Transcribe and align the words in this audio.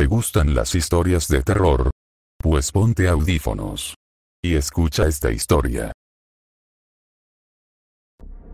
¿Te 0.00 0.06
gustan 0.06 0.54
las 0.54 0.74
historias 0.74 1.28
de 1.28 1.42
terror? 1.42 1.90
Pues 2.42 2.72
ponte 2.72 3.06
audífonos. 3.06 3.96
Y 4.42 4.54
escucha 4.54 5.06
esta 5.06 5.30
historia. 5.30 5.92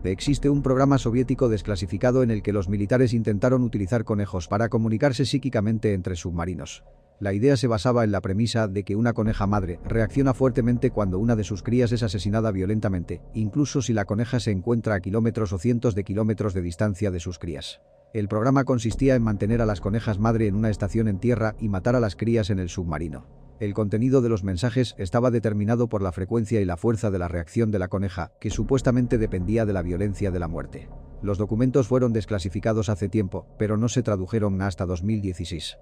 Existe 0.03 0.49
un 0.49 0.61
programa 0.61 0.97
soviético 0.97 1.47
desclasificado 1.47 2.21
en 2.21 2.31
el 2.31 2.43
que 2.43 2.51
los 2.51 2.67
militares 2.67 3.13
intentaron 3.13 3.63
utilizar 3.63 4.03
conejos 4.03 4.49
para 4.49 4.67
comunicarse 4.67 5.25
psíquicamente 5.25 5.93
entre 5.93 6.17
submarinos. 6.17 6.83
La 7.21 7.31
idea 7.31 7.55
se 7.55 7.67
basaba 7.67 8.03
en 8.03 8.11
la 8.11 8.19
premisa 8.19 8.67
de 8.67 8.83
que 8.83 8.97
una 8.97 9.13
coneja 9.13 9.47
madre 9.47 9.79
reacciona 9.85 10.33
fuertemente 10.33 10.91
cuando 10.91 11.17
una 11.17 11.37
de 11.37 11.45
sus 11.45 11.63
crías 11.63 11.93
es 11.93 12.03
asesinada 12.03 12.51
violentamente, 12.51 13.21
incluso 13.33 13.81
si 13.81 13.93
la 13.93 14.03
coneja 14.03 14.41
se 14.41 14.51
encuentra 14.51 14.95
a 14.95 14.99
kilómetros 14.99 15.53
o 15.53 15.59
cientos 15.59 15.95
de 15.95 16.03
kilómetros 16.03 16.53
de 16.53 16.61
distancia 16.61 17.09
de 17.09 17.21
sus 17.21 17.39
crías. 17.39 17.79
El 18.13 18.29
programa 18.29 18.63
consistía 18.63 19.15
en 19.15 19.23
mantener 19.23 19.61
a 19.61 19.65
las 19.65 19.81
conejas 19.81 20.17
madre 20.17 20.47
en 20.47 20.55
una 20.55 20.69
estación 20.69 21.07
en 21.07 21.19
tierra 21.19 21.55
y 21.59 21.67
matar 21.67 21.95
a 21.95 21.99
las 21.99 22.15
crías 22.15 22.49
en 22.49 22.59
el 22.59 22.69
submarino. 22.69 23.27
El 23.59 23.73
contenido 23.73 24.21
de 24.21 24.29
los 24.29 24.43
mensajes 24.43 24.95
estaba 24.97 25.31
determinado 25.31 25.89
por 25.89 26.01
la 26.01 26.11
frecuencia 26.11 26.61
y 26.61 26.65
la 26.65 26.77
fuerza 26.77 27.11
de 27.11 27.19
la 27.19 27.27
reacción 27.27 27.71
de 27.71 27.79
la 27.79 27.87
coneja, 27.87 28.31
que 28.39 28.49
supuestamente 28.49 29.17
dependía 29.17 29.65
de 29.65 29.73
la 29.73 29.81
violencia 29.81 30.31
de 30.31 30.39
la 30.39 30.47
muerte. 30.47 30.89
Los 31.21 31.37
documentos 31.37 31.87
fueron 31.87 32.13
desclasificados 32.13 32.89
hace 32.89 33.09
tiempo, 33.09 33.47
pero 33.57 33.75
no 33.75 33.89
se 33.89 34.03
tradujeron 34.03 34.61
hasta 34.61 34.85
2016. 34.85 35.77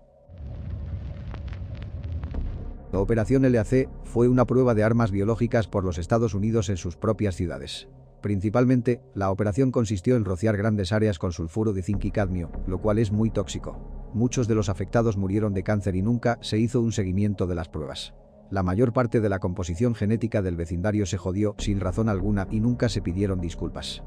La 2.93 2.99
Operación 2.99 3.43
LAC 3.51 3.89
fue 4.05 4.29
una 4.29 4.45
prueba 4.45 4.73
de 4.73 4.83
armas 4.83 5.11
biológicas 5.11 5.67
por 5.67 5.83
los 5.83 5.97
Estados 5.97 6.33
Unidos 6.33 6.69
en 6.69 6.77
sus 6.77 6.95
propias 6.95 7.35
ciudades. 7.35 7.89
Principalmente, 8.25 9.03
la 9.13 9.29
operación 9.29 9.69
consistió 9.69 10.15
en 10.15 10.25
rociar 10.25 10.57
grandes 10.57 10.91
áreas 10.91 11.19
con 11.19 11.31
sulfuro 11.31 11.73
de 11.73 11.83
zinc 11.83 12.05
y 12.05 12.09
cadmio, 12.09 12.49
lo 12.65 12.81
cual 12.81 12.97
es 12.97 13.11
muy 13.11 13.29
tóxico. 13.29 14.09
Muchos 14.15 14.47
de 14.47 14.55
los 14.55 14.67
afectados 14.67 15.15
murieron 15.15 15.53
de 15.53 15.61
cáncer 15.61 15.95
y 15.95 16.01
nunca 16.01 16.39
se 16.41 16.57
hizo 16.57 16.81
un 16.81 16.91
seguimiento 16.91 17.45
de 17.45 17.53
las 17.53 17.69
pruebas. 17.69 18.15
La 18.49 18.63
mayor 18.63 18.93
parte 18.93 19.21
de 19.21 19.29
la 19.29 19.37
composición 19.37 19.93
genética 19.93 20.41
del 20.41 20.55
vecindario 20.55 21.05
se 21.05 21.19
jodió 21.19 21.53
sin 21.59 21.79
razón 21.79 22.09
alguna 22.09 22.47
y 22.49 22.61
nunca 22.61 22.89
se 22.89 23.03
pidieron 23.03 23.41
disculpas. 23.41 24.01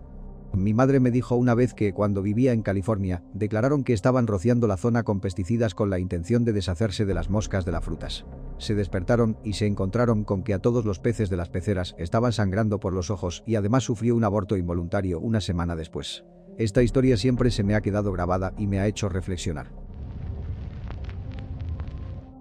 Mi 0.55 0.75
madre 0.75 0.99
me 0.99 1.11
dijo 1.11 1.37
una 1.37 1.55
vez 1.55 1.75
que 1.75 1.93
cuando 1.93 2.23
vivía 2.23 2.53
en 2.53 2.63
California, 2.63 3.23
declararon 3.35 3.85
que 3.85 3.93
estaban 3.93 4.27
rociando 4.27 4.67
la 4.67 4.77
zona 4.77 5.03
con 5.03 5.21
pesticidas 5.21 5.75
con 5.75 5.91
la 5.91 5.99
intención 5.99 6.45
de 6.45 6.53
deshacerse 6.53 7.05
de 7.05 7.15
las 7.15 7.31
moscas 7.31 7.65
de 7.65 7.73
las 7.73 7.85
frutas. 7.85 8.25
Se 8.59 8.75
despertaron 8.75 9.39
y 9.45 9.53
se 9.53 9.67
encontraron 9.67 10.25
con 10.25 10.43
que 10.43 10.55
a 10.55 10.59
todos 10.59 10.85
los 10.85 10.99
peces 10.99 11.31
de 11.31 11.37
las 11.37 11.49
peceras 11.49 11.95
estaban 11.99 12.33
sangrando 12.33 12.81
por 12.81 12.93
los 12.93 13.11
ojos 13.11 13.45
y 13.47 13.57
además 13.57 13.85
sufrió 13.85 14.17
un 14.17 14.25
aborto 14.25 14.57
involuntario 14.57 15.21
una 15.21 15.41
semana 15.41 15.77
después. 15.77 16.25
Esta 16.57 16.83
historia 16.83 17.17
siempre 17.17 17.51
se 17.51 17.63
me 17.63 17.77
ha 17.77 17.81
quedado 17.81 18.11
grabada 18.11 18.53
y 18.59 18.67
me 18.67 18.81
ha 18.81 18.87
hecho 18.87 19.09
reflexionar. 19.09 19.88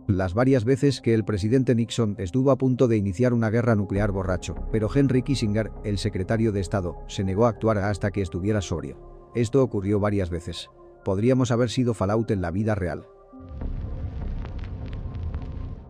Las 0.08 0.33
varias 0.33 0.63
veces 0.63 1.02
que 1.02 1.13
el 1.13 1.25
presidente 1.25 1.75
Nixon 1.75 2.16
estuvo 2.17 2.52
a 2.52 2.58
punto 2.58 2.88
de 2.88 2.95
iniciar 2.95 3.33
una 3.33 3.50
guerra 3.50 3.75
nuclear 3.75 4.11
borracho, 4.11 4.55
pero 4.72 4.89
Henry 4.94 5.22
Kissinger, 5.22 5.69
el 5.83 5.97
secretario 5.97 6.53
de 6.53 6.61
Estado, 6.61 6.95
se 7.08 7.25
negó 7.25 7.45
a 7.45 7.50
actuar 7.50 7.77
hasta 7.80 8.11
que 8.11 8.22
estuviera 8.22 8.61
sobrio. 8.61 9.31
Esto 9.35 9.61
ocurrió 9.61 10.00
varias 10.00 10.30
veces. 10.30 10.69
Podríamos 11.03 11.52
haber 11.52 11.69
sido 11.69 11.94
Fallout 11.94 12.31
en 12.31 12.41
la 12.41 12.52
vida 12.52 12.73
real. 12.73 13.05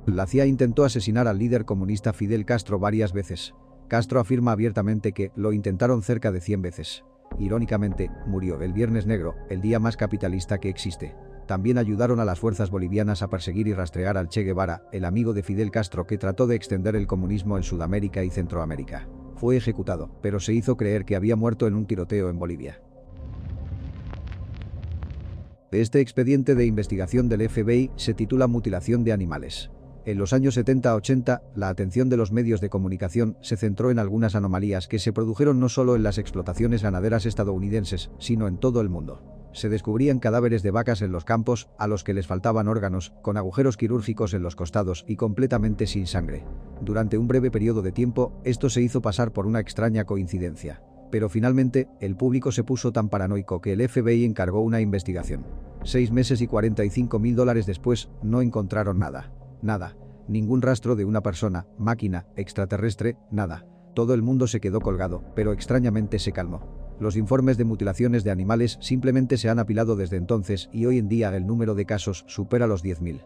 La 0.08 0.26
CIA 0.26 0.48
intentó 0.48 0.84
asesinar 0.84 1.28
al 1.28 1.38
líder 1.38 1.66
comunista 1.66 2.12
Fidel 2.12 2.44
Castro 2.44 2.80
varias 2.80 3.14
veces. 3.14 3.54
Castro 3.88 4.20
afirma 4.20 4.52
abiertamente 4.52 5.12
que 5.12 5.32
lo 5.36 5.54
intentaron 5.54 6.02
cerca 6.02 6.32
de 6.32 6.42
100 6.42 6.62
veces. 6.64 7.04
Irónicamente, 7.38 8.10
murió 8.26 8.60
el 8.62 8.74
Viernes 8.74 9.06
Negro, 9.06 9.36
el 9.52 9.62
día 9.62 9.80
más 9.80 9.96
capitalista 9.96 10.58
que 10.58 10.70
existe. 10.70 11.14
También 11.48 11.78
ayudaron 11.78 12.20
a 12.20 12.26
las 12.26 12.40
fuerzas 12.40 12.70
bolivianas 12.70 13.22
a 13.22 13.30
perseguir 13.30 13.70
y 13.70 13.74
rastrear 13.74 14.18
al 14.18 14.28
Che 14.28 14.44
Guevara, 14.44 14.84
el 14.92 15.06
amigo 15.06 15.34
de 15.34 15.44
Fidel 15.44 15.72
Castro 15.72 16.06
que 16.06 16.18
trató 16.18 16.46
de 16.46 16.58
extender 16.58 16.98
el 16.98 17.08
comunismo 17.08 17.56
en 17.56 17.64
Sudamérica 17.64 18.22
y 18.26 18.30
Centroamérica. 18.30 19.08
Fue 19.38 19.56
ejecutado, 19.56 20.12
pero 20.22 20.42
se 20.42 20.54
hizo 20.54 20.76
creer 20.76 21.06
que 21.06 21.16
había 21.16 21.38
muerto 21.38 21.66
en 21.66 21.76
un 21.76 21.88
tiroteo 21.88 22.30
en 22.30 22.38
Bolivia. 22.38 22.82
Este 25.72 26.02
expediente 26.02 26.54
de 26.54 26.66
investigación 26.66 27.30
del 27.30 27.48
FBI 27.48 27.92
se 27.96 28.14
titula 28.14 28.48
Mutilación 28.48 29.06
de 29.06 29.14
animales. 29.14 29.72
En 30.06 30.18
los 30.18 30.34
años 30.34 30.58
70-80, 30.58 31.44
la 31.56 31.70
atención 31.70 32.10
de 32.10 32.18
los 32.18 32.32
medios 32.34 32.60
de 32.60 32.70
comunicación 32.70 33.38
se 33.42 33.56
centró 33.56 33.90
en 33.90 34.00
algunas 34.00 34.36
anomalías 34.36 34.88
que 34.88 35.00
se 35.00 35.14
produjeron 35.14 35.62
no 35.62 35.70
solo 35.70 35.96
en 35.96 36.04
las 36.04 36.18
explotaciones 36.18 36.84
ganaderas 36.84 37.26
estadounidenses, 37.26 38.12
sino 38.18 38.48
en 38.48 38.58
todo 38.58 38.82
el 38.82 38.90
mundo 38.90 39.37
se 39.58 39.70
descubrían 39.70 40.20
cadáveres 40.20 40.62
de 40.64 40.72
vacas 40.72 41.02
en 41.02 41.12
los 41.12 41.26
campos, 41.26 41.70
a 41.78 41.88
los 41.88 42.04
que 42.04 42.14
les 42.14 42.28
faltaban 42.28 42.68
órganos, 42.68 43.14
con 43.22 43.38
agujeros 43.38 43.76
quirúrgicos 43.76 44.34
en 44.34 44.44
los 44.44 44.56
costados 44.56 45.04
y 45.08 45.16
completamente 45.16 45.88
sin 45.88 46.06
sangre. 46.06 46.46
Durante 46.82 47.18
un 47.18 47.28
breve 47.28 47.50
periodo 47.50 47.82
de 47.82 47.92
tiempo, 47.92 48.40
esto 48.44 48.70
se 48.70 48.82
hizo 48.82 49.02
pasar 49.02 49.34
por 49.34 49.48
una 49.48 49.60
extraña 49.60 50.06
coincidencia. 50.06 50.82
Pero 51.10 51.30
finalmente, 51.30 51.88
el 52.00 52.16
público 52.16 52.52
se 52.52 52.64
puso 52.64 52.92
tan 52.92 53.10
paranoico 53.10 53.62
que 53.62 53.74
el 53.74 53.88
FBI 53.88 54.26
encargó 54.26 54.62
una 54.62 54.82
investigación. 54.82 55.46
Seis 55.84 56.12
meses 56.12 56.42
y 56.42 56.48
45 56.48 57.18
mil 57.18 57.36
dólares 57.36 57.66
después, 57.66 58.10
no 58.22 58.42
encontraron 58.42 59.00
nada. 59.00 59.32
Nada. 59.62 59.98
Ningún 60.28 60.62
rastro 60.62 60.96
de 60.96 61.06
una 61.06 61.22
persona, 61.22 61.66
máquina, 61.78 62.28
extraterrestre, 62.36 63.18
nada. 63.32 63.66
Todo 63.96 64.14
el 64.14 64.22
mundo 64.22 64.46
se 64.46 64.60
quedó 64.60 64.82
colgado, 64.82 65.24
pero 65.34 65.54
extrañamente 65.54 66.20
se 66.20 66.34
calmó. 66.34 66.87
Los 67.00 67.16
informes 67.16 67.58
de 67.58 67.66
mutilaciones 67.66 68.24
de 68.24 68.32
animales 68.32 68.78
simplemente 68.82 69.38
se 69.38 69.50
han 69.50 69.60
apilado 69.60 69.96
desde 69.96 70.18
entonces 70.18 70.70
y 70.72 70.86
hoy 70.86 70.98
en 70.98 71.08
día 71.08 71.36
el 71.36 71.46
número 71.46 71.76
de 71.76 71.86
casos 71.86 72.26
supera 72.28 72.66
los 72.66 72.84
10.000. 72.84 73.22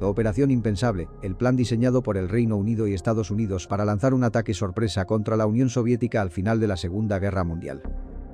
La 0.00 0.08
operación 0.08 0.50
impensable, 0.50 1.08
el 1.22 1.36
plan 1.36 1.56
diseñado 1.56 2.02
por 2.02 2.18
el 2.18 2.28
Reino 2.28 2.56
Unido 2.56 2.86
y 2.86 2.92
Estados 2.92 3.30
Unidos 3.30 3.66
para 3.66 3.86
lanzar 3.86 4.12
un 4.12 4.24
ataque 4.24 4.52
sorpresa 4.52 5.06
contra 5.06 5.36
la 5.36 5.46
Unión 5.46 5.70
Soviética 5.70 6.20
al 6.20 6.30
final 6.30 6.60
de 6.60 6.68
la 6.68 6.76
Segunda 6.76 7.18
Guerra 7.18 7.44
Mundial. 7.44 7.82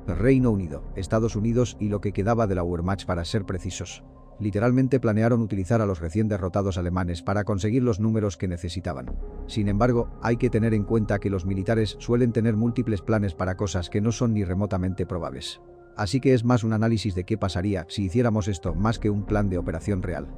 Reino 0.08 0.50
Unido, 0.50 0.82
Estados 0.96 1.36
Unidos 1.36 1.76
y 1.78 1.88
lo 1.88 2.00
que 2.00 2.12
quedaba 2.12 2.48
de 2.48 2.56
la 2.56 2.64
Wehrmacht 2.64 3.06
para 3.06 3.24
ser 3.24 3.44
precisos 3.44 4.02
literalmente 4.38 5.00
planearon 5.00 5.40
utilizar 5.40 5.80
a 5.80 5.86
los 5.86 6.00
recién 6.00 6.28
derrotados 6.28 6.78
alemanes 6.78 7.22
para 7.22 7.44
conseguir 7.44 7.82
los 7.82 8.00
números 8.00 8.36
que 8.36 8.48
necesitaban. 8.48 9.14
Sin 9.46 9.68
embargo, 9.68 10.08
hay 10.22 10.36
que 10.36 10.50
tener 10.50 10.74
en 10.74 10.84
cuenta 10.84 11.18
que 11.18 11.30
los 11.30 11.46
militares 11.46 11.96
suelen 11.98 12.32
tener 12.32 12.56
múltiples 12.56 13.02
planes 13.02 13.34
para 13.34 13.56
cosas 13.56 13.90
que 13.90 14.00
no 14.00 14.12
son 14.12 14.34
ni 14.34 14.44
remotamente 14.44 15.06
probables. 15.06 15.60
Así 15.96 16.20
que 16.20 16.34
es 16.34 16.44
más 16.44 16.64
un 16.64 16.72
análisis 16.72 17.14
de 17.14 17.24
qué 17.24 17.36
pasaría 17.36 17.86
si 17.88 18.04
hiciéramos 18.04 18.48
esto 18.48 18.74
más 18.74 18.98
que 18.98 19.10
un 19.10 19.24
plan 19.24 19.48
de 19.50 19.58
operación 19.58 20.02
real. 20.02 20.28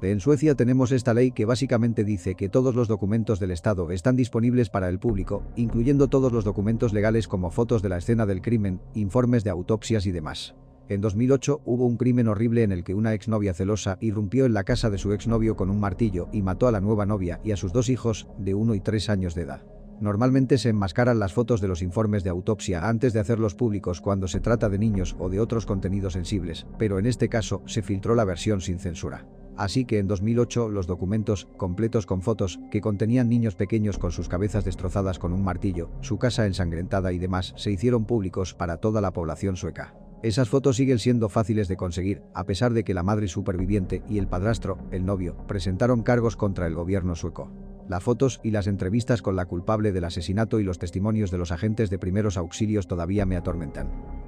En 0.00 0.20
Suecia 0.20 0.54
tenemos 0.54 0.92
esta 0.92 1.12
ley 1.12 1.32
que 1.32 1.44
básicamente 1.44 2.04
dice 2.04 2.36
que 2.36 2.48
todos 2.48 2.76
los 2.76 2.86
documentos 2.86 3.40
del 3.40 3.50
Estado 3.50 3.90
están 3.90 4.14
disponibles 4.14 4.70
para 4.70 4.88
el 4.88 5.00
público, 5.00 5.42
incluyendo 5.56 6.06
todos 6.06 6.32
los 6.32 6.44
documentos 6.44 6.92
legales 6.92 7.26
como 7.26 7.50
fotos 7.50 7.82
de 7.82 7.88
la 7.88 7.98
escena 7.98 8.24
del 8.24 8.40
crimen, 8.40 8.80
informes 8.94 9.42
de 9.42 9.50
autopsias 9.50 10.06
y 10.06 10.12
demás. 10.12 10.54
En 10.88 11.02
2008 11.02 11.60
hubo 11.66 11.86
un 11.86 11.98
crimen 11.98 12.28
horrible 12.28 12.62
en 12.62 12.72
el 12.72 12.82
que 12.82 12.94
una 12.94 13.12
exnovia 13.12 13.52
celosa 13.52 13.98
irrumpió 14.00 14.46
en 14.46 14.54
la 14.54 14.64
casa 14.64 14.88
de 14.88 14.96
su 14.96 15.12
exnovio 15.12 15.54
con 15.54 15.68
un 15.68 15.80
martillo 15.80 16.28
y 16.32 16.40
mató 16.40 16.66
a 16.66 16.72
la 16.72 16.80
nueva 16.80 17.04
novia 17.04 17.40
y 17.44 17.50
a 17.50 17.58
sus 17.58 17.74
dos 17.74 17.90
hijos, 17.90 18.26
de 18.38 18.54
1 18.54 18.74
y 18.74 18.80
3 18.80 19.10
años 19.10 19.34
de 19.34 19.42
edad. 19.42 19.66
Normalmente 20.00 20.56
se 20.56 20.70
enmascaran 20.70 21.18
las 21.18 21.34
fotos 21.34 21.60
de 21.60 21.68
los 21.68 21.82
informes 21.82 22.24
de 22.24 22.30
autopsia 22.30 22.88
antes 22.88 23.12
de 23.12 23.20
hacerlos 23.20 23.54
públicos 23.54 24.00
cuando 24.00 24.28
se 24.28 24.40
trata 24.40 24.70
de 24.70 24.78
niños 24.78 25.14
o 25.18 25.28
de 25.28 25.40
otros 25.40 25.66
contenidos 25.66 26.14
sensibles, 26.14 26.66
pero 26.78 26.98
en 26.98 27.04
este 27.04 27.28
caso 27.28 27.62
se 27.66 27.82
filtró 27.82 28.14
la 28.14 28.24
versión 28.24 28.62
sin 28.62 28.78
censura. 28.78 29.26
Así 29.58 29.84
que 29.84 29.98
en 29.98 30.06
2008 30.06 30.70
los 30.70 30.86
documentos, 30.86 31.48
completos 31.58 32.06
con 32.06 32.22
fotos, 32.22 32.60
que 32.70 32.80
contenían 32.80 33.28
niños 33.28 33.56
pequeños 33.56 33.98
con 33.98 34.12
sus 34.12 34.28
cabezas 34.28 34.64
destrozadas 34.64 35.18
con 35.18 35.34
un 35.34 35.42
martillo, 35.42 35.90
su 36.00 36.16
casa 36.16 36.46
ensangrentada 36.46 37.12
y 37.12 37.18
demás, 37.18 37.52
se 37.56 37.72
hicieron 37.72 38.06
públicos 38.06 38.54
para 38.54 38.78
toda 38.78 39.02
la 39.02 39.12
población 39.12 39.56
sueca. 39.56 39.94
Esas 40.22 40.48
fotos 40.48 40.74
siguen 40.74 40.98
siendo 40.98 41.28
fáciles 41.28 41.68
de 41.68 41.76
conseguir, 41.76 42.22
a 42.34 42.44
pesar 42.44 42.72
de 42.72 42.82
que 42.82 42.92
la 42.92 43.04
madre 43.04 43.28
superviviente 43.28 44.02
y 44.08 44.18
el 44.18 44.26
padrastro, 44.26 44.78
el 44.90 45.06
novio, 45.06 45.36
presentaron 45.46 46.02
cargos 46.02 46.34
contra 46.34 46.66
el 46.66 46.74
gobierno 46.74 47.14
sueco. 47.14 47.52
Las 47.88 48.02
fotos 48.02 48.40
y 48.42 48.50
las 48.50 48.66
entrevistas 48.66 49.22
con 49.22 49.36
la 49.36 49.46
culpable 49.46 49.92
del 49.92 50.04
asesinato 50.04 50.58
y 50.58 50.64
los 50.64 50.80
testimonios 50.80 51.30
de 51.30 51.38
los 51.38 51.52
agentes 51.52 51.88
de 51.88 52.00
primeros 52.00 52.36
auxilios 52.36 52.88
todavía 52.88 53.26
me 53.26 53.36
atormentan. 53.36 54.27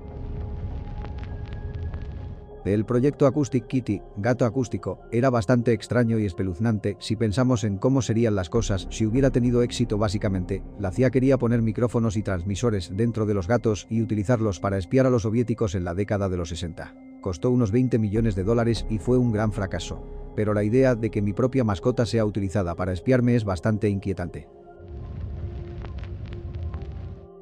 El 2.64 2.84
proyecto 2.84 3.26
Acoustic 3.26 3.66
Kitty, 3.66 4.02
gato 4.18 4.44
acústico, 4.44 5.00
era 5.10 5.30
bastante 5.30 5.72
extraño 5.72 6.18
y 6.18 6.26
espeluznante 6.26 6.96
si 7.00 7.16
pensamos 7.16 7.64
en 7.64 7.78
cómo 7.78 8.02
serían 8.02 8.34
las 8.34 8.50
cosas 8.50 8.86
si 8.90 9.06
hubiera 9.06 9.30
tenido 9.30 9.62
éxito 9.62 9.96
básicamente. 9.96 10.62
La 10.78 10.90
CIA 10.90 11.10
quería 11.10 11.38
poner 11.38 11.62
micrófonos 11.62 12.18
y 12.18 12.22
transmisores 12.22 12.94
dentro 12.94 13.24
de 13.24 13.32
los 13.32 13.48
gatos 13.48 13.86
y 13.88 14.02
utilizarlos 14.02 14.60
para 14.60 14.76
espiar 14.76 15.06
a 15.06 15.10
los 15.10 15.22
soviéticos 15.22 15.74
en 15.74 15.84
la 15.84 15.94
década 15.94 16.28
de 16.28 16.36
los 16.36 16.50
60. 16.50 16.94
Costó 17.22 17.50
unos 17.50 17.72
20 17.72 17.98
millones 17.98 18.34
de 18.34 18.44
dólares 18.44 18.84
y 18.90 18.98
fue 18.98 19.16
un 19.16 19.32
gran 19.32 19.52
fracaso. 19.52 20.04
Pero 20.36 20.52
la 20.52 20.62
idea 20.62 20.94
de 20.94 21.10
que 21.10 21.22
mi 21.22 21.32
propia 21.32 21.64
mascota 21.64 22.04
sea 22.04 22.26
utilizada 22.26 22.74
para 22.76 22.92
espiarme 22.92 23.36
es 23.36 23.44
bastante 23.44 23.88
inquietante. 23.88 24.48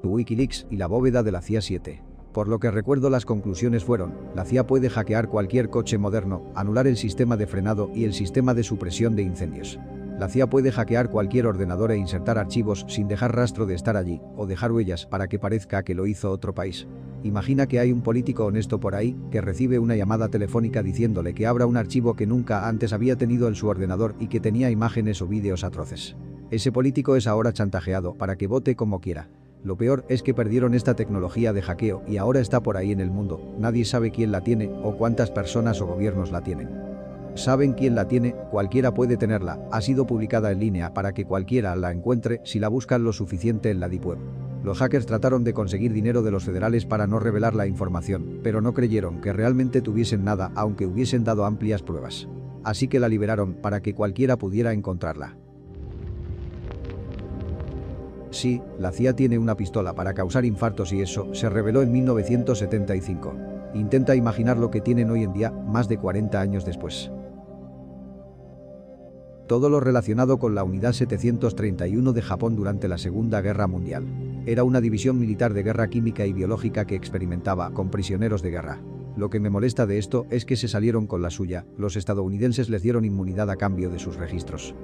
Wikileaks 0.04 0.68
y 0.70 0.76
la 0.76 0.86
bóveda 0.86 1.24
de 1.24 1.32
la 1.32 1.42
CIA 1.42 1.60
7 1.60 2.07
Por 2.32 2.48
lo 2.48 2.58
que 2.58 2.70
recuerdo 2.70 3.10
las 3.10 3.24
conclusiones 3.24 3.84
fueron, 3.84 4.14
la 4.34 4.44
CIA 4.44 4.66
puede 4.66 4.90
hackear 4.90 5.28
cualquier 5.28 5.70
coche 5.70 5.98
moderno, 5.98 6.52
anular 6.54 6.86
el 6.86 6.96
sistema 6.96 7.36
de 7.36 7.46
frenado 7.46 7.90
y 7.94 8.04
el 8.04 8.12
sistema 8.12 8.54
de 8.54 8.62
supresión 8.62 9.16
de 9.16 9.22
incendios. 9.22 9.78
La 10.18 10.28
CIA 10.28 10.50
puede 10.50 10.72
hackear 10.72 11.10
cualquier 11.10 11.46
ordenador 11.46 11.92
e 11.92 11.96
insertar 11.96 12.38
archivos 12.38 12.84
sin 12.88 13.06
dejar 13.06 13.36
rastro 13.36 13.66
de 13.66 13.74
estar 13.74 13.96
allí, 13.96 14.20
o 14.36 14.46
dejar 14.46 14.72
huellas 14.72 15.06
para 15.06 15.28
que 15.28 15.38
parezca 15.38 15.84
que 15.84 15.94
lo 15.94 16.06
hizo 16.06 16.32
otro 16.32 16.54
país. 16.54 16.88
Imagina 17.22 17.66
que 17.66 17.78
hay 17.78 17.92
un 17.92 18.02
político 18.02 18.44
honesto 18.44 18.80
por 18.80 18.96
ahí 18.96 19.16
que 19.30 19.40
recibe 19.40 19.78
una 19.78 19.94
llamada 19.94 20.28
telefónica 20.28 20.82
diciéndole 20.82 21.34
que 21.34 21.46
abra 21.46 21.66
un 21.66 21.76
archivo 21.76 22.14
que 22.14 22.26
nunca 22.26 22.68
antes 22.68 22.92
había 22.92 23.16
tenido 23.16 23.46
en 23.46 23.54
su 23.54 23.68
ordenador 23.68 24.16
y 24.18 24.26
que 24.26 24.40
tenía 24.40 24.70
imágenes 24.70 25.22
o 25.22 25.28
vídeos 25.28 25.62
atroces. 25.62 26.16
Ese 26.50 26.72
político 26.72 27.14
es 27.14 27.26
ahora 27.26 27.52
chantajeado 27.52 28.14
para 28.14 28.36
que 28.36 28.48
vote 28.48 28.74
como 28.74 29.00
quiera. 29.00 29.28
Lo 29.64 29.76
peor 29.76 30.04
es 30.08 30.22
que 30.22 30.34
perdieron 30.34 30.74
esta 30.74 30.94
tecnología 30.94 31.52
de 31.52 31.62
hackeo 31.62 32.02
y 32.06 32.16
ahora 32.16 32.40
está 32.40 32.62
por 32.62 32.76
ahí 32.76 32.92
en 32.92 33.00
el 33.00 33.10
mundo. 33.10 33.54
Nadie 33.58 33.84
sabe 33.84 34.10
quién 34.10 34.30
la 34.30 34.42
tiene 34.42 34.70
o 34.82 34.96
cuántas 34.96 35.30
personas 35.30 35.80
o 35.80 35.86
gobiernos 35.86 36.30
la 36.30 36.42
tienen. 36.42 36.68
Saben 37.34 37.72
quién 37.72 37.94
la 37.94 38.08
tiene, 38.08 38.34
cualquiera 38.50 38.94
puede 38.94 39.16
tenerla, 39.16 39.60
ha 39.70 39.80
sido 39.80 40.06
publicada 40.06 40.50
en 40.50 40.60
línea 40.60 40.94
para 40.94 41.12
que 41.12 41.24
cualquiera 41.24 41.76
la 41.76 41.92
encuentre 41.92 42.40
si 42.44 42.58
la 42.58 42.68
buscan 42.68 43.04
lo 43.04 43.12
suficiente 43.12 43.70
en 43.70 43.80
la 43.80 43.88
Deep 43.88 44.06
Web. 44.06 44.18
Los 44.64 44.78
hackers 44.78 45.06
trataron 45.06 45.44
de 45.44 45.54
conseguir 45.54 45.92
dinero 45.92 46.22
de 46.22 46.32
los 46.32 46.44
federales 46.44 46.84
para 46.84 47.06
no 47.06 47.20
revelar 47.20 47.54
la 47.54 47.66
información, 47.66 48.40
pero 48.42 48.60
no 48.60 48.74
creyeron 48.74 49.20
que 49.20 49.32
realmente 49.32 49.80
tuviesen 49.80 50.24
nada 50.24 50.50
aunque 50.56 50.86
hubiesen 50.86 51.24
dado 51.24 51.44
amplias 51.44 51.82
pruebas. 51.82 52.28
Así 52.64 52.88
que 52.88 52.98
la 52.98 53.08
liberaron 53.08 53.54
para 53.54 53.82
que 53.82 53.94
cualquiera 53.94 54.36
pudiera 54.36 54.72
encontrarla. 54.72 55.36
Sí, 58.30 58.60
la 58.78 58.92
CIA 58.92 59.16
tiene 59.16 59.38
una 59.38 59.56
pistola 59.56 59.94
para 59.94 60.14
causar 60.14 60.44
infartos 60.44 60.92
y 60.92 61.00
eso 61.00 61.34
se 61.34 61.48
reveló 61.48 61.82
en 61.82 61.92
1975. 61.92 63.34
Intenta 63.74 64.14
imaginar 64.14 64.58
lo 64.58 64.70
que 64.70 64.80
tienen 64.80 65.10
hoy 65.10 65.22
en 65.24 65.32
día, 65.32 65.50
más 65.50 65.88
de 65.88 65.98
40 65.98 66.40
años 66.40 66.64
después. 66.64 67.10
Todo 69.46 69.70
lo 69.70 69.80
relacionado 69.80 70.38
con 70.38 70.54
la 70.54 70.62
Unidad 70.62 70.92
731 70.92 72.12
de 72.12 72.20
Japón 72.20 72.54
durante 72.54 72.86
la 72.86 72.98
Segunda 72.98 73.40
Guerra 73.40 73.66
Mundial. 73.66 74.04
Era 74.44 74.62
una 74.62 74.82
división 74.82 75.18
militar 75.18 75.54
de 75.54 75.62
guerra 75.62 75.88
química 75.88 76.26
y 76.26 76.34
biológica 76.34 76.86
que 76.86 76.94
experimentaba 76.94 77.70
con 77.70 77.90
prisioneros 77.90 78.42
de 78.42 78.50
guerra. 78.50 78.78
Lo 79.16 79.30
que 79.30 79.40
me 79.40 79.48
molesta 79.48 79.86
de 79.86 79.96
esto 79.98 80.26
es 80.28 80.44
que 80.44 80.56
se 80.56 80.68
salieron 80.68 81.06
con 81.06 81.22
la 81.22 81.30
suya, 81.30 81.64
los 81.78 81.96
estadounidenses 81.96 82.68
les 82.68 82.82
dieron 82.82 83.06
inmunidad 83.06 83.50
a 83.50 83.56
cambio 83.56 83.88
de 83.88 83.98
sus 83.98 84.16
registros. 84.16 84.74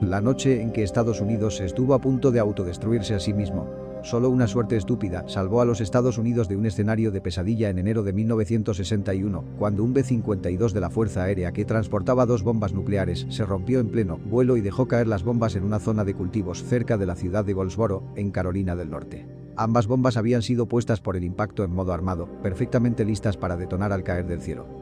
La 0.00 0.20
noche 0.20 0.62
en 0.62 0.70
que 0.70 0.84
Estados 0.84 1.20
Unidos 1.20 1.60
estuvo 1.60 1.92
a 1.92 2.00
punto 2.00 2.30
de 2.30 2.38
autodestruirse 2.38 3.14
a 3.14 3.20
sí 3.20 3.34
mismo, 3.34 3.68
solo 4.04 4.30
una 4.30 4.46
suerte 4.46 4.76
estúpida 4.76 5.24
salvó 5.26 5.60
a 5.60 5.64
los 5.64 5.80
Estados 5.80 6.18
Unidos 6.18 6.48
de 6.48 6.56
un 6.56 6.66
escenario 6.66 7.10
de 7.10 7.20
pesadilla 7.20 7.68
en 7.68 7.80
enero 7.80 8.04
de 8.04 8.12
1961, 8.12 9.44
cuando 9.58 9.82
un 9.82 9.92
B-52 9.94 10.70
de 10.70 10.80
la 10.80 10.90
Fuerza 10.90 11.24
Aérea 11.24 11.50
que 11.50 11.64
transportaba 11.64 12.26
dos 12.26 12.44
bombas 12.44 12.72
nucleares 12.72 13.26
se 13.28 13.44
rompió 13.44 13.80
en 13.80 13.88
pleno 13.88 14.18
vuelo 14.18 14.56
y 14.56 14.60
dejó 14.60 14.86
caer 14.86 15.08
las 15.08 15.24
bombas 15.24 15.56
en 15.56 15.64
una 15.64 15.80
zona 15.80 16.04
de 16.04 16.14
cultivos 16.14 16.62
cerca 16.62 16.96
de 16.96 17.06
la 17.06 17.16
ciudad 17.16 17.44
de 17.44 17.54
Goldsboro, 17.54 18.04
en 18.14 18.30
Carolina 18.30 18.76
del 18.76 18.90
Norte. 18.90 19.26
Ambas 19.56 19.88
bombas 19.88 20.16
habían 20.16 20.42
sido 20.42 20.66
puestas 20.66 21.00
por 21.00 21.16
el 21.16 21.24
impacto 21.24 21.64
en 21.64 21.72
modo 21.72 21.92
armado, 21.92 22.28
perfectamente 22.40 23.04
listas 23.04 23.36
para 23.36 23.56
detonar 23.56 23.92
al 23.92 24.04
caer 24.04 24.28
del 24.28 24.40
cielo. 24.40 24.77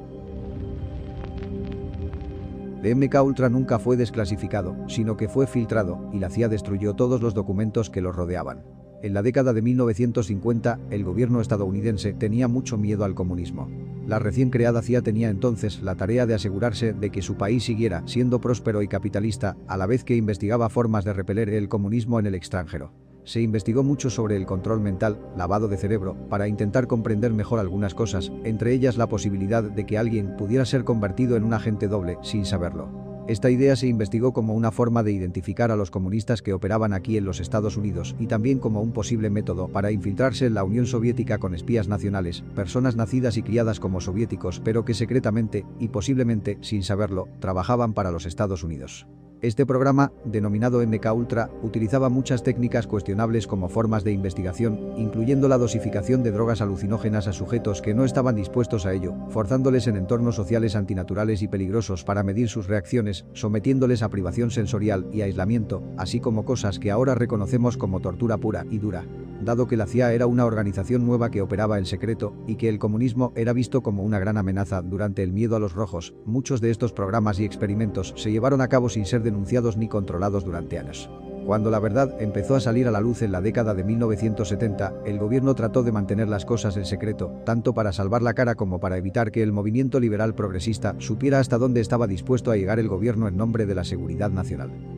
MK 2.83 3.23
Ultra 3.23 3.49
nunca 3.49 3.79
fue 3.79 3.97
desclasificado, 3.97 4.77
sino 4.89 5.17
que 5.17 5.29
fue 5.29 5.47
filtrado, 5.47 6.09
y 6.13 6.19
la 6.19 6.31
CIA 6.31 6.49
destruyó 6.49 6.95
todos 6.95 7.23
los 7.23 7.35
documentos 7.35 7.91
que 7.91 8.01
los 8.01 8.15
rodeaban. 8.15 8.65
En 9.03 9.15
la 9.15 9.23
década 9.23 9.53
de 9.53 9.63
1950, 9.63 10.81
el 10.91 11.05
gobierno 11.05 11.41
estadounidense 11.41 12.13
tenía 12.13 12.49
mucho 12.49 12.79
miedo 12.79 13.05
al 13.05 13.15
comunismo. 13.15 13.69
La 14.07 14.19
recién 14.19 14.51
creada 14.51 14.83
CIA 14.83 15.03
tenía 15.03 15.31
entonces 15.31 15.83
la 15.83 15.97
tarea 15.97 16.27
de 16.27 16.35
asegurarse 16.35 16.93
de 16.93 17.11
que 17.11 17.23
su 17.23 17.37
país 17.37 17.65
siguiera 17.65 18.03
siendo 18.07 18.41
próspero 18.41 18.83
y 18.83 18.89
capitalista, 18.89 19.57
a 19.67 19.77
la 19.77 19.87
vez 19.87 20.05
que 20.05 20.17
investigaba 20.17 20.69
formas 20.71 21.05
de 21.05 21.13
repeler 21.13 21.51
el 21.51 21.69
comunismo 21.69 22.19
en 22.21 22.27
el 22.27 22.35
extranjero. 22.35 22.93
Se 23.27 23.41
investigó 23.41 23.83
mucho 23.83 24.09
sobre 24.09 24.37
el 24.37 24.47
control 24.47 24.81
mental, 24.81 25.19
lavado 25.37 25.67
de 25.67 25.77
cerebro, 25.77 26.17
para 26.31 26.47
intentar 26.47 26.87
comprender 26.87 27.33
mejor 27.33 27.59
algunas 27.59 27.93
cosas, 27.93 28.31
entre 28.45 28.73
ellas 28.73 28.97
la 28.97 29.09
posibilidad 29.09 29.65
de 29.65 29.85
que 29.85 29.99
alguien 29.99 30.37
pudiera 30.37 30.65
ser 30.65 30.85
convertido 30.85 31.37
en 31.37 31.43
un 31.43 31.53
agente 31.53 31.89
doble 31.89 32.19
sin 32.23 32.47
saberlo. 32.47 32.89
Esta 33.27 33.51
idea 33.51 33.75
se 33.75 33.89
investigó 33.89 34.33
como 34.33 34.55
una 34.55 34.71
forma 34.71 35.03
de 35.03 35.11
identificar 35.11 35.73
a 35.73 35.77
los 35.77 35.91
comunistas 35.91 36.41
que 36.41 36.53
operaban 36.53 36.93
aquí 36.93 37.17
en 37.17 37.25
los 37.25 37.41
Estados 37.41 37.77
Unidos 37.77 38.15
y 38.21 38.29
también 38.29 38.61
como 38.61 38.81
un 38.81 38.93
posible 38.93 39.29
método 39.29 39.67
para 39.67 39.91
infiltrarse 39.91 40.47
en 40.47 40.55
la 40.55 40.63
Unión 40.63 40.87
Soviética 40.87 41.39
con 41.39 41.53
espías 41.53 41.89
nacionales, 41.89 42.45
personas 42.55 42.95
nacidas 42.95 43.37
y 43.37 43.43
criadas 43.43 43.81
como 43.81 44.01
soviéticos 44.01 44.61
pero 44.61 44.85
que 44.85 44.95
secretamente, 44.95 45.67
y 45.81 45.89
posiblemente 45.89 46.59
sin 46.61 46.85
saberlo, 46.85 47.27
trabajaban 47.41 47.93
para 47.93 48.13
los 48.13 48.25
Estados 48.25 48.63
Unidos. 48.63 49.09
Este 49.43 49.67
programa, 49.67 50.13
denominado 50.25 50.81
MK 50.81 51.13
Ultra, 51.15 51.51
utilizaba 51.63 52.09
muchas 52.09 52.43
técnicas 52.43 52.87
cuestionables 52.87 53.47
como 53.47 53.69
formas 53.69 54.03
de 54.03 54.13
investigación, 54.13 54.95
incluyendo 54.97 55.47
la 55.47 55.59
dosificación 55.59 56.23
de 56.23 56.31
drogas 56.31 56.63
alucinógenas 56.63 57.29
a 57.29 57.35
sujetos 57.35 57.83
que 57.83 57.93
no 57.93 58.07
estaban 58.07 58.35
dispuestos 58.35 58.87
a 58.87 58.95
ello, 58.95 59.15
forzándoles 59.29 59.89
en 59.89 59.97
entornos 59.97 60.37
sociales 60.37 60.75
antinaturales 60.75 61.43
y 61.43 61.49
peligrosos 61.49 62.03
para 62.03 62.23
medir 62.23 62.49
sus 62.49 62.67
reacciones, 62.67 63.27
sometiéndoles 63.35 64.03
a 64.03 64.09
privación 64.09 64.51
sensorial 64.51 65.07
y 65.13 65.21
aislamiento, 65.21 65.83
así 65.99 66.19
como 66.19 66.47
cosas 66.47 66.79
que 66.79 66.91
ahora 66.91 67.15
reconocemos 67.15 67.77
como 67.77 68.01
tortura 68.01 68.39
pura 68.39 68.65
y 68.71 68.79
dura 68.79 69.05
dado 69.43 69.67
que 69.67 69.77
la 69.77 69.87
CIA 69.87 70.13
era 70.13 70.27
una 70.27 70.45
organización 70.45 71.07
nueva 71.07 71.31
que 71.31 71.43
operaba 71.43 71.79
en 71.79 71.87
secreto 71.87 72.35
y 72.47 72.57
que 72.57 72.69
el 72.69 72.79
comunismo 72.79 73.33
era 73.37 73.53
visto 73.53 73.83
como 73.83 74.03
una 74.03 74.19
gran 74.19 74.37
amenaza 74.37 74.83
durante 74.83 75.23
el 75.23 75.33
miedo 75.33 75.57
a 75.57 75.61
los 75.61 75.75
rojos, 75.75 76.15
muchos 76.25 76.61
de 76.61 76.71
estos 76.71 76.93
programas 76.93 77.39
y 77.41 77.45
experimentos 77.45 78.15
se 78.17 78.31
llevaron 78.31 78.61
a 78.61 78.69
cabo 78.69 78.89
sin 78.89 79.07
ser 79.07 79.23
denunciados 79.23 79.77
ni 79.77 79.89
controlados 79.89 80.45
durante 80.45 80.79
años. 80.79 81.11
Cuando 81.47 81.71
la 81.71 81.79
verdad 81.79 82.21
empezó 82.21 82.57
a 82.57 82.61
salir 82.61 82.89
a 82.89 82.91
la 82.91 83.01
luz 83.01 83.23
en 83.23 83.31
la 83.31 83.41
década 83.41 83.73
de 83.73 83.85
1970, 83.85 84.95
el 85.07 85.21
gobierno 85.21 85.55
trató 85.55 85.85
de 85.85 85.93
mantener 85.93 86.29
las 86.29 86.45
cosas 86.45 86.77
en 86.77 86.85
secreto, 86.85 87.41
tanto 87.45 87.73
para 87.73 87.93
salvar 87.93 88.21
la 88.21 88.35
cara 88.35 88.57
como 88.57 88.81
para 88.81 88.97
evitar 88.97 89.31
que 89.31 89.45
el 89.45 89.53
movimiento 89.53 90.01
liberal 90.01 90.35
progresista 90.35 90.97
supiera 90.99 91.39
hasta 91.39 91.57
dónde 91.57 91.81
estaba 91.81 92.09
dispuesto 92.09 92.51
a 92.51 92.57
llegar 92.57 92.81
el 92.81 92.89
gobierno 92.89 93.29
en 93.29 93.37
nombre 93.37 93.65
de 93.65 93.77
la 93.77 93.85
seguridad 93.85 94.31
nacional. 94.31 94.96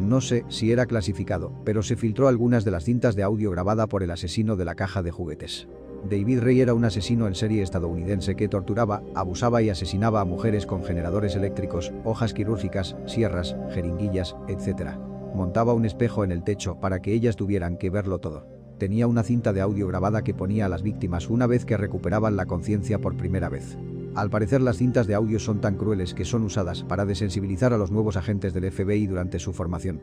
No 0.00 0.22
sé 0.22 0.44
si 0.48 0.72
era 0.72 0.86
clasificado, 0.86 1.52
pero 1.64 1.82
se 1.82 1.94
filtró 1.94 2.26
algunas 2.26 2.64
de 2.64 2.70
las 2.70 2.84
cintas 2.84 3.16
de 3.16 3.22
audio 3.22 3.50
grabada 3.50 3.86
por 3.86 4.02
el 4.02 4.10
asesino 4.10 4.56
de 4.56 4.64
la 4.64 4.74
caja 4.74 5.02
de 5.02 5.10
juguetes. 5.10 5.68
David 6.08 6.40
Ray 6.40 6.62
era 6.62 6.72
un 6.72 6.86
asesino 6.86 7.26
en 7.26 7.34
serie 7.34 7.62
estadounidense 7.62 8.34
que 8.34 8.48
torturaba, 8.48 9.02
abusaba 9.14 9.60
y 9.60 9.68
asesinaba 9.68 10.22
a 10.22 10.24
mujeres 10.24 10.64
con 10.64 10.82
generadores 10.82 11.36
eléctricos, 11.36 11.92
hojas 12.04 12.32
quirúrgicas, 12.32 12.96
sierras, 13.06 13.54
jeringuillas, 13.74 14.34
etc. 14.48 14.92
Montaba 15.34 15.74
un 15.74 15.84
espejo 15.84 16.24
en 16.24 16.32
el 16.32 16.42
techo 16.42 16.80
para 16.80 17.02
que 17.02 17.12
ellas 17.12 17.36
tuvieran 17.36 17.76
que 17.76 17.90
verlo 17.90 18.18
todo. 18.18 18.46
Tenía 18.78 19.06
una 19.06 19.22
cinta 19.22 19.52
de 19.52 19.60
audio 19.60 19.86
grabada 19.86 20.22
que 20.22 20.32
ponía 20.32 20.64
a 20.64 20.70
las 20.70 20.82
víctimas 20.82 21.28
una 21.28 21.46
vez 21.46 21.66
que 21.66 21.76
recuperaban 21.76 22.36
la 22.36 22.46
conciencia 22.46 22.98
por 22.98 23.18
primera 23.18 23.50
vez. 23.50 23.76
Al 24.14 24.28
parecer 24.28 24.60
las 24.60 24.76
cintas 24.76 25.06
de 25.06 25.14
audio 25.14 25.38
son 25.38 25.60
tan 25.60 25.76
crueles 25.76 26.14
que 26.14 26.24
son 26.24 26.42
usadas 26.42 26.82
para 26.82 27.04
desensibilizar 27.04 27.72
a 27.72 27.78
los 27.78 27.92
nuevos 27.92 28.16
agentes 28.16 28.52
del 28.52 28.70
FBI 28.70 29.06
durante 29.06 29.38
su 29.38 29.52
formación. 29.52 30.00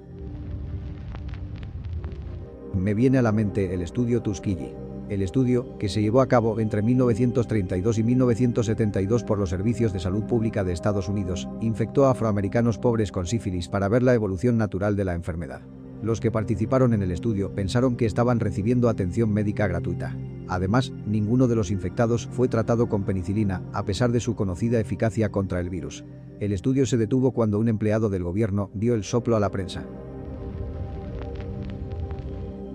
Me 2.74 2.94
viene 2.94 3.18
a 3.18 3.22
la 3.22 3.32
mente 3.32 3.74
el 3.74 3.82
estudio 3.82 4.22
Tuskegee. 4.22 4.74
El 5.10 5.22
estudio, 5.22 5.78
que 5.78 5.88
se 5.88 6.02
llevó 6.02 6.22
a 6.22 6.28
cabo 6.28 6.60
entre 6.60 6.82
1932 6.82 7.98
y 7.98 8.04
1972 8.04 9.24
por 9.24 9.40
los 9.40 9.50
Servicios 9.50 9.94
de 9.94 10.00
Salud 10.00 10.24
Pública 10.24 10.64
de 10.64 10.74
Estados 10.74 11.08
Unidos, 11.08 11.48
infectó 11.62 12.06
a 12.06 12.12
afroamericanos 12.12 12.78
pobres 12.78 13.12
con 13.12 13.26
sífilis 13.26 13.70
para 13.70 13.88
ver 13.88 14.04
la 14.04 14.14
evolución 14.14 14.58
natural 14.58 14.96
de 14.98 15.06
la 15.06 15.14
enfermedad. 15.16 15.62
Los 16.02 16.20
que 16.20 16.32
participaron 16.32 16.94
en 16.94 17.02
el 17.02 17.12
estudio 17.12 17.54
pensaron 17.56 17.96
que 17.96 18.06
estaban 18.06 18.40
recibiendo 18.40 18.90
atención 18.90 19.32
médica 19.32 19.68
gratuita. 19.68 20.16
Además, 20.48 20.94
ninguno 21.06 21.48
de 21.48 21.56
los 21.56 21.72
infectados 21.72 22.28
fue 22.28 22.48
tratado 22.48 22.88
con 22.88 23.04
penicilina, 23.04 23.62
a 23.74 23.84
pesar 23.86 24.12
de 24.12 24.20
su 24.20 24.36
conocida 24.36 24.80
eficacia 24.80 25.30
contra 25.30 25.60
el 25.60 25.70
virus. 25.70 26.06
El 26.40 26.52
estudio 26.52 26.86
se 26.86 26.98
detuvo 26.98 27.32
cuando 27.32 27.60
un 27.60 27.68
empleado 27.68 28.10
del 28.10 28.24
gobierno 28.24 28.70
dio 28.74 28.94
el 28.94 29.04
soplo 29.04 29.36
a 29.36 29.40
la 29.40 29.50
prensa. 29.50 29.84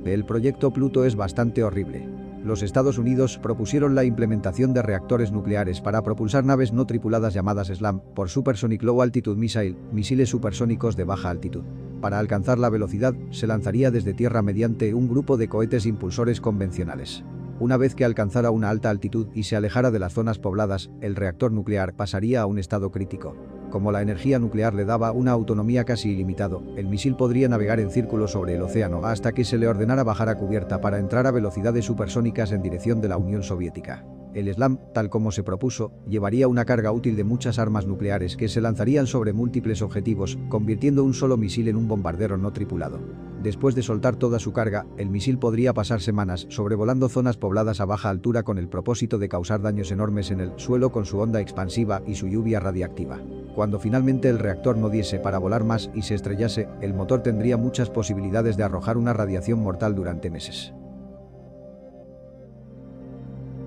El 0.04 0.24
proyecto 0.24 0.72
Pluto 0.72 1.04
es 1.04 1.14
bastante 1.14 1.62
horrible. 1.62 2.08
Los 2.44 2.64
Estados 2.64 2.98
Unidos 2.98 3.38
propusieron 3.38 3.94
la 3.94 4.02
implementación 4.02 4.74
de 4.74 4.82
reactores 4.82 5.30
nucleares 5.30 5.80
para 5.80 6.02
propulsar 6.02 6.44
naves 6.44 6.72
no 6.72 6.86
tripuladas 6.86 7.34
llamadas 7.34 7.68
SLAM 7.68 8.00
por 8.16 8.28
Supersonic 8.28 8.82
Low 8.82 9.00
Altitude 9.00 9.36
Missile, 9.36 9.76
misiles 9.92 10.28
supersónicos 10.28 10.96
de 10.96 11.04
baja 11.04 11.30
altitud. 11.30 11.62
Para 12.00 12.18
alcanzar 12.18 12.58
la 12.58 12.68
velocidad, 12.68 13.14
se 13.30 13.46
lanzaría 13.46 13.92
desde 13.92 14.12
tierra 14.12 14.42
mediante 14.42 14.92
un 14.92 15.08
grupo 15.08 15.36
de 15.36 15.48
cohetes 15.48 15.86
impulsores 15.86 16.40
convencionales. 16.40 17.22
Una 17.62 17.76
vez 17.76 17.94
que 17.94 18.04
alcanzara 18.04 18.50
una 18.50 18.70
alta 18.70 18.90
altitud 18.90 19.28
y 19.34 19.44
se 19.44 19.54
alejara 19.54 19.92
de 19.92 20.00
las 20.00 20.14
zonas 20.14 20.40
pobladas, 20.40 20.90
el 21.00 21.14
reactor 21.14 21.52
nuclear 21.52 21.94
pasaría 21.94 22.42
a 22.42 22.46
un 22.46 22.58
estado 22.58 22.90
crítico. 22.90 23.36
Como 23.70 23.92
la 23.92 24.02
energía 24.02 24.40
nuclear 24.40 24.74
le 24.74 24.84
daba 24.84 25.12
una 25.12 25.30
autonomía 25.30 25.84
casi 25.84 26.10
ilimitado, 26.10 26.64
el 26.76 26.88
misil 26.88 27.14
podría 27.14 27.48
navegar 27.48 27.78
en 27.78 27.92
círculo 27.92 28.26
sobre 28.26 28.56
el 28.56 28.62
océano 28.62 29.06
hasta 29.06 29.30
que 29.30 29.44
se 29.44 29.58
le 29.58 29.68
ordenara 29.68 30.02
bajar 30.02 30.28
a 30.28 30.38
cubierta 30.38 30.80
para 30.80 30.98
entrar 30.98 31.28
a 31.28 31.30
velocidades 31.30 31.84
supersónicas 31.84 32.50
en 32.50 32.62
dirección 32.62 33.00
de 33.00 33.06
la 33.10 33.16
Unión 33.16 33.44
Soviética. 33.44 34.04
El 34.34 34.52
SLAM, 34.54 34.78
tal 34.94 35.10
como 35.10 35.30
se 35.30 35.42
propuso, 35.42 35.92
llevaría 36.08 36.48
una 36.48 36.64
carga 36.64 36.90
útil 36.90 37.16
de 37.16 37.24
muchas 37.24 37.58
armas 37.58 37.86
nucleares 37.86 38.36
que 38.36 38.48
se 38.48 38.62
lanzarían 38.62 39.06
sobre 39.06 39.34
múltiples 39.34 39.82
objetivos, 39.82 40.38
convirtiendo 40.48 41.04
un 41.04 41.12
solo 41.12 41.36
misil 41.36 41.68
en 41.68 41.76
un 41.76 41.86
bombardero 41.86 42.38
no 42.38 42.52
tripulado. 42.52 42.98
Después 43.42 43.74
de 43.74 43.82
soltar 43.82 44.16
toda 44.16 44.38
su 44.38 44.52
carga, 44.52 44.86
el 44.96 45.10
misil 45.10 45.36
podría 45.38 45.74
pasar 45.74 46.00
semanas 46.00 46.46
sobrevolando 46.48 47.08
zonas 47.08 47.36
pobladas 47.36 47.80
a 47.80 47.84
baja 47.84 48.08
altura 48.08 48.42
con 48.42 48.56
el 48.56 48.68
propósito 48.68 49.18
de 49.18 49.28
causar 49.28 49.60
daños 49.60 49.90
enormes 49.90 50.30
en 50.30 50.40
el 50.40 50.52
suelo 50.56 50.92
con 50.92 51.04
su 51.04 51.18
onda 51.18 51.40
expansiva 51.40 52.02
y 52.06 52.14
su 52.14 52.28
lluvia 52.28 52.60
radiactiva. 52.60 53.20
Cuando 53.54 53.80
finalmente 53.80 54.30
el 54.30 54.38
reactor 54.38 54.78
no 54.78 54.88
diese 54.88 55.18
para 55.18 55.38
volar 55.38 55.64
más 55.64 55.90
y 55.94 56.02
se 56.02 56.14
estrellase, 56.14 56.68
el 56.80 56.94
motor 56.94 57.22
tendría 57.22 57.58
muchas 57.58 57.90
posibilidades 57.90 58.56
de 58.56 58.62
arrojar 58.62 58.96
una 58.96 59.12
radiación 59.12 59.60
mortal 59.60 59.94
durante 59.94 60.30
meses. 60.30 60.72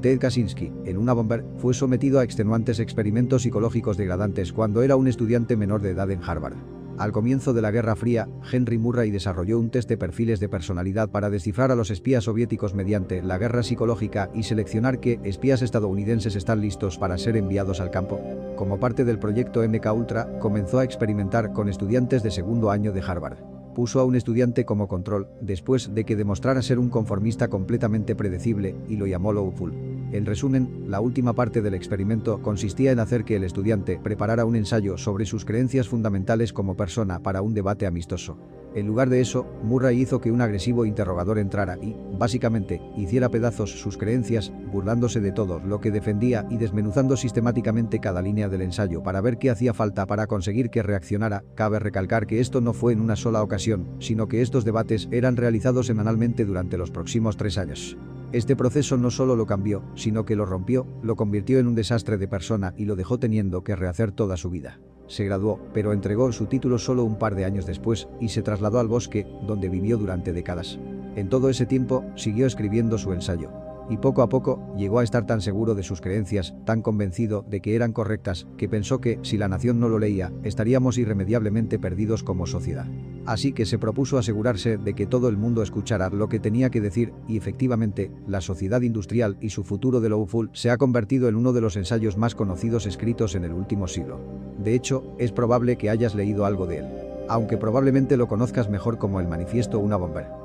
Ted 0.01 0.19
Kaczynski, 0.19 0.71
en 0.85 0.97
una 0.97 1.13
bomber, 1.13 1.43
fue 1.57 1.73
sometido 1.73 2.19
a 2.19 2.23
extenuantes 2.23 2.79
experimentos 2.79 3.41
psicológicos 3.43 3.97
degradantes 3.97 4.53
cuando 4.53 4.83
era 4.83 4.95
un 4.95 5.07
estudiante 5.07 5.57
menor 5.57 5.81
de 5.81 5.91
edad 5.91 6.11
en 6.11 6.23
Harvard. 6.23 6.55
Al 6.97 7.11
comienzo 7.11 7.53
de 7.53 7.61
la 7.61 7.71
Guerra 7.71 7.97
Fría, 7.97 8.29
Henry 8.49 8.77
Murray 8.77 9.11
desarrolló 9.11 9.59
un 9.59 9.69
test 9.69 9.89
de 9.89 9.97
perfiles 9.97 10.39
de 10.39 10.47
personalidad 10.47 11.09
para 11.09 11.29
descifrar 11.29 11.71
a 11.71 11.75
los 11.75 11.91
espías 11.91 12.23
soviéticos 12.23 12.73
mediante 12.73 13.21
la 13.21 13.37
guerra 13.37 13.63
psicológica 13.63 14.29
y 14.33 14.43
seleccionar 14.43 15.01
qué 15.01 15.19
espías 15.23 15.61
estadounidenses 15.61 16.37
están 16.37 16.61
listos 16.61 16.97
para 16.97 17.17
ser 17.17 17.35
enviados 17.35 17.81
al 17.81 17.91
campo. 17.91 18.21
Como 18.55 18.79
parte 18.79 19.03
del 19.03 19.19
proyecto 19.19 19.61
MK 19.67 19.93
Ultra, 19.93 20.39
comenzó 20.39 20.79
a 20.79 20.85
experimentar 20.85 21.51
con 21.51 21.67
estudiantes 21.67 22.23
de 22.23 22.31
segundo 22.31 22.71
año 22.71 22.93
de 22.93 23.01
Harvard 23.01 23.54
puso 23.75 23.99
a 23.99 24.05
un 24.05 24.15
estudiante 24.15 24.65
como 24.65 24.87
control, 24.87 25.27
después 25.39 25.93
de 25.93 26.03
que 26.05 26.15
demostrara 26.15 26.63
ser 26.63 26.79
un 26.79 26.89
conformista 26.89 27.49
completamente 27.49 28.15
predecible, 28.15 28.75
y 28.89 28.95
lo 28.95 29.05
llamó 29.05 29.31
Lowful. 29.31 29.94
En 30.15 30.25
resumen, 30.25 30.85
la 30.87 31.01
última 31.01 31.33
parte 31.33 31.61
del 31.61 31.73
experimento 31.73 32.41
consistía 32.41 32.93
en 32.93 32.99
hacer 32.99 33.25
que 33.25 33.35
el 33.35 33.43
estudiante 33.43 33.99
preparara 34.01 34.45
un 34.45 34.55
ensayo 34.55 34.97
sobre 34.97 35.25
sus 35.25 35.43
creencias 35.43 35.89
fundamentales 35.89 36.53
como 36.53 36.77
persona 36.77 37.19
para 37.19 37.41
un 37.41 37.53
debate 37.53 37.85
amistoso. 37.85 38.37
En 38.75 38.87
lugar 38.87 39.09
de 39.09 39.19
eso, 39.19 39.45
Murray 39.61 39.99
hizo 39.99 40.21
que 40.21 40.31
un 40.31 40.39
agresivo 40.39 40.85
interrogador 40.85 41.37
entrara 41.37 41.77
y, 41.81 41.97
básicamente, 42.17 42.81
hiciera 42.95 43.27
pedazos 43.27 43.81
sus 43.81 43.97
creencias, 43.97 44.53
burlándose 44.71 45.19
de 45.19 45.33
todo 45.33 45.59
lo 45.59 45.81
que 45.81 45.91
defendía 45.91 46.47
y 46.49 46.55
desmenuzando 46.55 47.17
sistemáticamente 47.17 47.99
cada 47.99 48.21
línea 48.21 48.47
del 48.47 48.61
ensayo 48.61 49.03
para 49.03 49.19
ver 49.19 49.37
qué 49.37 49.49
hacía 49.49 49.73
falta 49.73 50.05
para 50.05 50.27
conseguir 50.27 50.69
que 50.69 50.81
reaccionara. 50.81 51.43
Cabe 51.55 51.79
recalcar 51.79 52.25
que 52.25 52.39
esto 52.39 52.61
no 52.61 52.71
fue 52.71 52.93
en 52.93 53.01
una 53.01 53.17
sola 53.17 53.43
ocasión, 53.43 53.85
sino 53.99 54.29
que 54.29 54.41
estos 54.41 54.63
debates 54.63 55.09
eran 55.11 55.35
realizados 55.35 55.87
semanalmente 55.87 56.45
durante 56.45 56.77
los 56.77 56.89
próximos 56.89 57.35
tres 57.35 57.57
años. 57.57 57.97
Este 58.35 58.57
proceso 58.57 58.97
no 58.97 59.11
solo 59.11 59.37
lo 59.37 59.45
cambió, 59.45 59.81
sino 59.95 60.25
que 60.25 60.35
lo 60.35 60.45
rompió, 60.45 60.85
lo 61.01 61.15
convirtió 61.15 61.57
en 61.57 61.67
un 61.67 61.75
desastre 61.75 62.17
de 62.17 62.27
persona 62.27 62.73
y 62.75 62.83
lo 62.83 62.97
dejó 62.97 63.17
teniendo 63.17 63.63
que 63.63 63.77
rehacer 63.77 64.11
toda 64.11 64.35
su 64.35 64.49
vida. 64.49 64.81
Se 65.07 65.23
graduó, 65.23 65.61
pero 65.73 65.93
entregó 65.93 66.29
su 66.33 66.47
título 66.47 66.77
solo 66.77 67.05
un 67.05 67.17
par 67.17 67.35
de 67.35 67.45
años 67.45 67.65
después 67.65 68.09
y 68.19 68.27
se 68.27 68.41
trasladó 68.41 68.79
al 68.79 68.89
bosque, 68.89 69.25
donde 69.47 69.69
vivió 69.69 69.97
durante 69.97 70.33
décadas. 70.33 70.77
En 71.15 71.29
todo 71.29 71.49
ese 71.49 71.65
tiempo, 71.65 72.03
siguió 72.17 72.45
escribiendo 72.45 72.97
su 72.97 73.13
ensayo 73.13 73.64
y 73.89 73.97
poco 73.97 74.21
a 74.21 74.29
poco 74.29 74.59
llegó 74.75 74.99
a 74.99 75.03
estar 75.03 75.25
tan 75.25 75.41
seguro 75.41 75.75
de 75.75 75.83
sus 75.83 76.01
creencias, 76.01 76.55
tan 76.65 76.81
convencido 76.81 77.45
de 77.49 77.61
que 77.61 77.75
eran 77.75 77.93
correctas, 77.93 78.47
que 78.57 78.69
pensó 78.69 78.99
que, 79.01 79.19
si 79.21 79.37
la 79.37 79.47
nación 79.47 79.79
no 79.79 79.89
lo 79.89 79.99
leía, 79.99 80.31
estaríamos 80.43 80.97
irremediablemente 80.97 81.79
perdidos 81.79 82.23
como 82.23 82.47
sociedad. 82.47 82.87
Así 83.25 83.53
que 83.53 83.65
se 83.65 83.79
propuso 83.79 84.17
asegurarse 84.17 84.77
de 84.77 84.93
que 84.93 85.07
todo 85.07 85.29
el 85.29 85.37
mundo 85.37 85.63
escuchara 85.63 86.09
lo 86.09 86.29
que 86.29 86.39
tenía 86.39 86.69
que 86.69 86.81
decir, 86.81 87.13
y 87.27 87.37
efectivamente, 87.37 88.11
la 88.27 88.41
sociedad 88.41 88.81
industrial 88.81 89.37
y 89.41 89.49
su 89.49 89.63
futuro 89.63 89.99
de 89.99 90.09
Lowful 90.09 90.49
se 90.53 90.69
ha 90.69 90.77
convertido 90.77 91.27
en 91.27 91.35
uno 91.35 91.53
de 91.53 91.61
los 91.61 91.75
ensayos 91.75 92.17
más 92.17 92.35
conocidos 92.35 92.85
escritos 92.85 93.35
en 93.35 93.43
el 93.43 93.53
último 93.53 93.87
siglo. 93.87 94.19
De 94.63 94.75
hecho, 94.75 95.15
es 95.17 95.31
probable 95.31 95.77
que 95.77 95.89
hayas 95.89 96.15
leído 96.15 96.45
algo 96.45 96.67
de 96.67 96.79
él. 96.79 96.85
Aunque 97.27 97.57
probablemente 97.57 98.17
lo 98.17 98.27
conozcas 98.27 98.69
mejor 98.69 98.99
como 98.99 99.19
el 99.19 99.27
manifiesto 99.27 99.79
Una 99.79 99.95
Bomber. 99.95 100.44